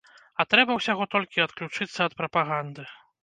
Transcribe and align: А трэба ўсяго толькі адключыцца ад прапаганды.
А 0.43 0.45
трэба 0.53 0.77
ўсяго 0.77 1.03
толькі 1.15 1.43
адключыцца 1.45 1.99
ад 2.09 2.17
прапаганды. 2.21 2.89